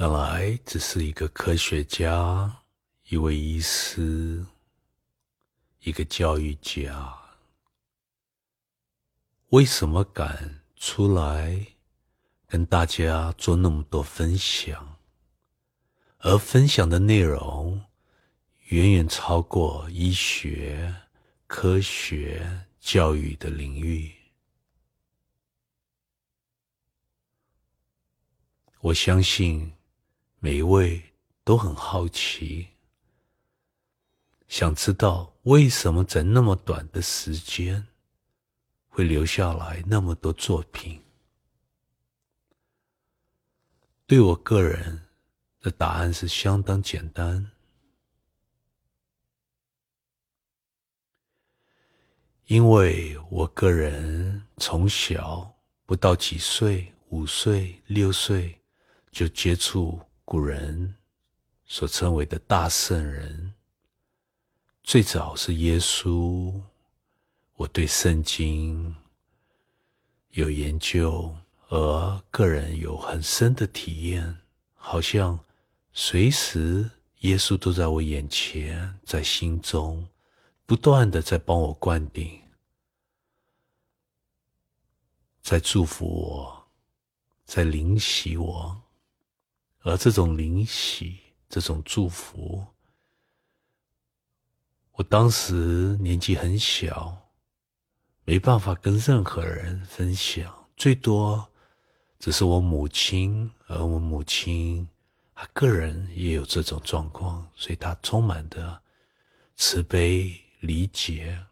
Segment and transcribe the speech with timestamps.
[0.00, 2.62] 本来只是一个科学家，
[3.08, 4.46] 一位医师，
[5.80, 7.18] 一个教育家，
[9.48, 11.66] 为什么敢出来
[12.46, 14.98] 跟大家做那么多分享？
[16.18, 17.84] 而分享的内容
[18.66, 20.94] 远远超过医学、
[21.48, 24.14] 科学、教育的领域。
[28.78, 29.72] 我相信。
[30.40, 31.02] 每一位
[31.42, 32.68] 都很好奇，
[34.46, 37.88] 想知道为什么在那么短的时间
[38.86, 41.02] 会留下来那么多作品。
[44.06, 45.08] 对我个人
[45.60, 47.50] 的答案是相当简单，
[52.46, 55.52] 因为我个人从小
[55.84, 58.56] 不到几岁，五岁、六岁
[59.10, 60.00] 就接触。
[60.30, 60.94] 古人
[61.64, 63.54] 所称为的大圣人，
[64.82, 66.52] 最早是耶稣。
[67.54, 68.94] 我对圣经
[70.32, 71.34] 有研究，
[71.68, 74.40] 而个人有很深的体验，
[74.74, 75.42] 好像
[75.94, 76.90] 随时
[77.20, 80.06] 耶稣都在我眼前，在心中
[80.66, 82.38] 不断的在帮我灌顶，
[85.40, 86.68] 在祝福我，
[87.46, 88.82] 在灵洗我。
[89.88, 92.62] 而这种灵喜，这种祝福，
[94.92, 97.30] 我当时年纪很小，
[98.24, 101.50] 没办法跟任何人分享，最多
[102.18, 103.50] 只是我母亲。
[103.66, 104.86] 而我母亲，
[105.34, 108.82] 她个人也有这种状况，所以她充满的
[109.56, 111.46] 慈悲、理解，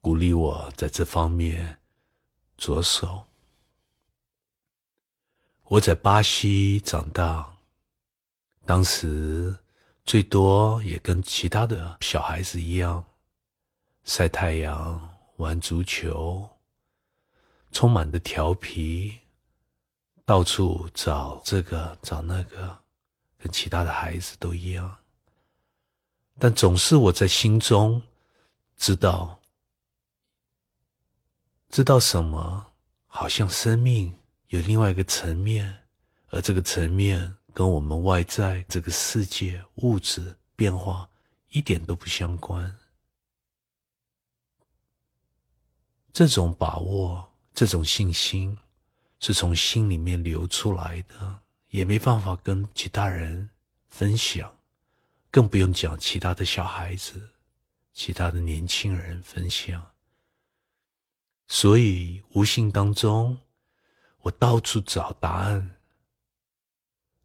[0.00, 1.78] 鼓励我在这方面
[2.56, 3.26] 着手。
[5.68, 7.52] 我在巴西长大，
[8.64, 9.52] 当时
[10.04, 13.04] 最多也跟其他的小孩子一样，
[14.04, 16.48] 晒太阳、玩足球，
[17.72, 19.18] 充满的调皮，
[20.24, 22.78] 到处找这个找那个，
[23.36, 24.96] 跟其他的孩子都一样。
[26.38, 28.00] 但总是我在心中
[28.76, 29.40] 知道，
[31.70, 32.66] 知道什么，
[33.08, 34.16] 好像生命。
[34.48, 35.76] 有另外一个层面，
[36.28, 41.08] 而这个层面跟我们外在这个世界物质变化
[41.48, 42.72] 一点都不相关。
[46.12, 48.56] 这种把握，这种信心，
[49.18, 51.40] 是从心里面流出来的，
[51.70, 53.50] 也没办法跟其他人
[53.88, 54.56] 分享，
[55.30, 57.30] 更不用讲其他的小孩子、
[57.92, 59.84] 其他的年轻人分享。
[61.48, 63.36] 所以无形当中。
[64.26, 65.76] 我到处找答案，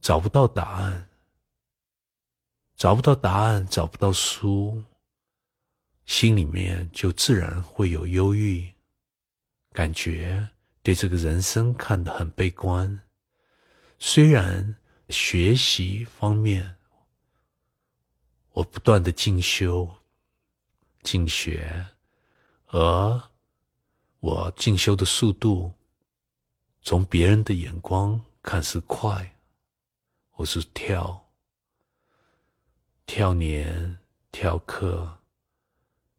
[0.00, 1.08] 找不到答案，
[2.74, 4.82] 找不到答案，找不到书，
[6.06, 8.68] 心里面就自然会有忧郁，
[9.70, 10.48] 感觉
[10.82, 13.00] 对这个人生看得很悲观。
[14.00, 14.74] 虽然
[15.08, 16.78] 学习方面，
[18.50, 19.88] 我不断的进修、
[21.04, 21.86] 进学，
[22.66, 23.22] 而
[24.18, 25.72] 我进修的速度。
[26.82, 29.36] 从别人的眼光看是快，
[30.36, 31.28] 我是跳，
[33.04, 33.98] 跳年
[34.32, 35.18] 跳课，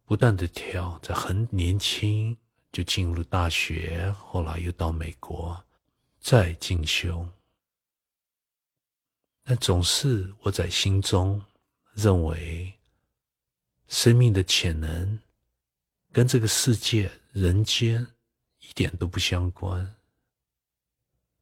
[0.04, 2.36] 不断的跳，在很年轻
[2.70, 5.64] 就进入大学，后来又到美国
[6.20, 7.26] 再进修，
[9.42, 11.42] 但总是我在心中
[11.94, 12.72] 认为，
[13.88, 15.18] 生命的潜能
[16.12, 18.06] 跟这个世界人间
[18.60, 19.96] 一点都不相关。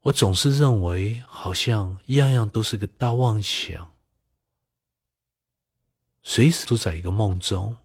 [0.03, 3.93] 我总是认为，好像样样都是个大妄想，
[6.23, 7.77] 随时都在一个梦中，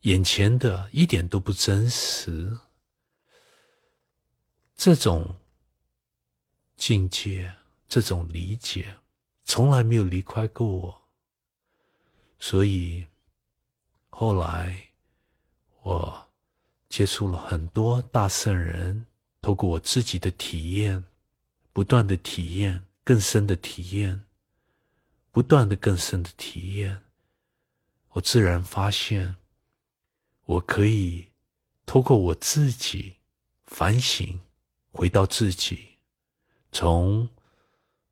[0.00, 2.58] 眼前的一点都不真实。
[4.76, 5.36] 这种
[6.76, 7.54] 境界，
[7.88, 8.96] 这种理解，
[9.44, 11.02] 从来没有离开过我。
[12.40, 13.06] 所以
[14.10, 14.88] 后来，
[15.82, 16.28] 我
[16.88, 19.06] 接触了很多大圣人。
[19.44, 21.04] 透过我自己的体验，
[21.70, 24.24] 不断的体验，更深的体验，
[25.30, 27.02] 不断的更深的体验，
[28.12, 29.36] 我自然发现，
[30.46, 31.28] 我可以
[31.84, 33.16] 透过我自己
[33.66, 34.40] 反省，
[34.92, 35.98] 回到自己，
[36.72, 37.28] 从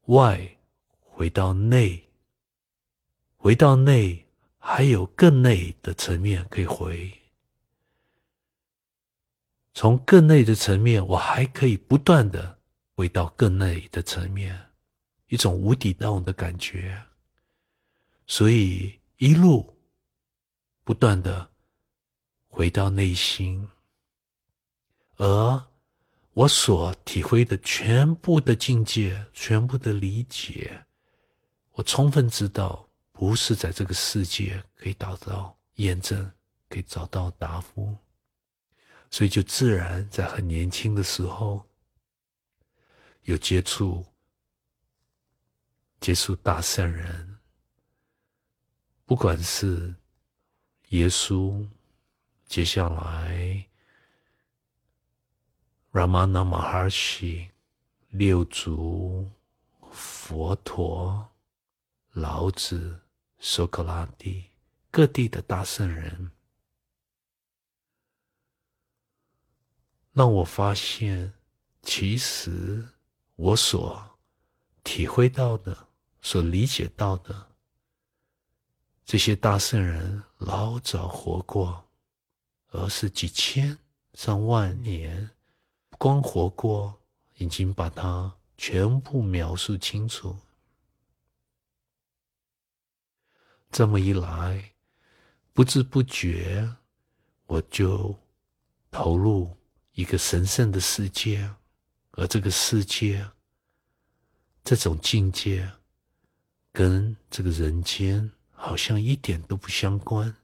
[0.09, 0.59] 外
[1.01, 2.11] 回到内，
[3.39, 4.27] 回到内，
[4.59, 7.22] 还有更内的层面可以回。
[9.75, 12.59] 从更内的层面，我还可以不断的
[12.95, 14.59] 回到更内的层面，
[15.29, 17.03] 一种无底洞的感觉，
[18.27, 19.77] 所以一路
[20.85, 21.49] 不断的
[22.49, 23.67] 回到内心，
[25.17, 25.65] 而
[26.35, 30.85] 我所体会的全部的境界，全部的理解，
[31.73, 36.31] 我充分知道，不是在这个世界可以达到验证，
[36.69, 37.97] 可以找到答复，
[39.13, 41.65] 所以就自然在很年轻的时候
[43.23, 44.05] 有接触。
[46.01, 47.39] 接触大圣人，
[49.07, 49.95] 不管是
[50.89, 51.65] 耶稣，
[52.47, 53.65] 接下来
[55.93, 57.51] Ramana Maharshi、
[58.09, 59.31] 六祖、
[59.93, 61.31] 佛陀、
[62.11, 63.01] 老子、
[63.39, 64.47] 苏格拉底，
[64.91, 66.33] 各地的大圣人，
[70.13, 71.33] 让我发现，
[71.83, 72.87] 其实
[73.37, 74.19] 我所
[74.85, 75.89] 体会到的。
[76.25, 77.49] 所理解到的
[79.05, 81.85] 这些大圣人老早活过，
[82.69, 83.77] 而是几千
[84.15, 85.29] 上万年，
[85.99, 86.97] 光活过
[87.39, 90.37] 已经把它全部描述清楚。
[93.73, 94.73] 这么一来，
[95.53, 96.73] 不知不觉
[97.47, 98.17] 我就
[98.93, 99.57] 投入
[99.93, 101.49] 一个神圣的世界，
[102.13, 103.27] 而这个世界，
[104.63, 105.71] 这种境界。
[106.75, 110.35] 跟这个人间好像一点都不相关。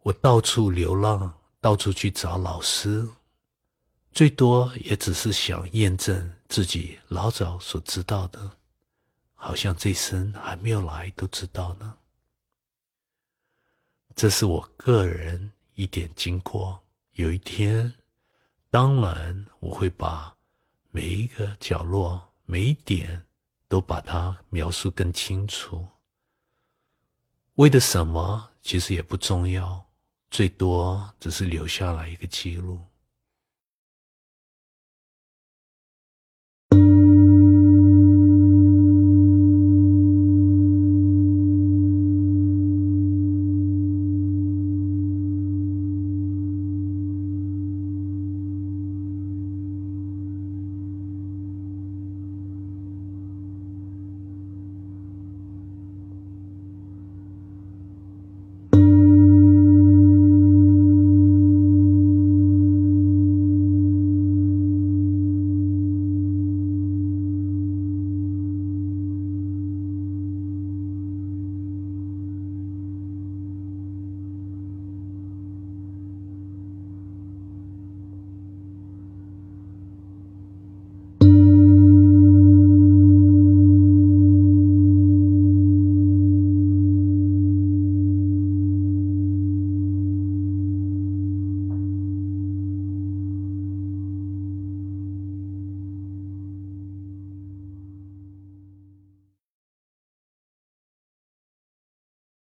[0.00, 3.08] 我到处流浪，到处去找老师，
[4.10, 8.58] 最多也只是想验证自己老早所知道的，
[9.34, 11.96] 好像这生还没有来都知道呢。
[14.16, 16.83] 这是我个人一点经过。
[17.14, 17.92] 有一天，
[18.70, 20.36] 当然我会把
[20.90, 23.24] 每一个角落、每一点。
[23.66, 25.84] 都把它描述更清楚，
[27.54, 28.50] 为的什么？
[28.62, 29.84] 其实也不重要，
[30.30, 32.78] 最多只是留下来一个记录。